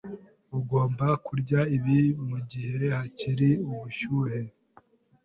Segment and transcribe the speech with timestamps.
[0.59, 4.39] Ugomba kurya ibi mugihe hakiri ubushyuhe.